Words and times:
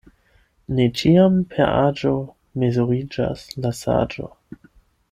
Ne 0.77 0.87
ĉiam 1.01 1.35
per 1.51 1.67
aĝo 1.83 2.15
mezuriĝas 2.65 3.47
la 3.63 3.77
saĝo. 3.83 4.29